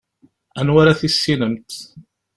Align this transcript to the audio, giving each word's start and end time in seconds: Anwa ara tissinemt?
Anwa 0.59 0.79
ara 0.81 0.99
tissinemt? 0.99 1.71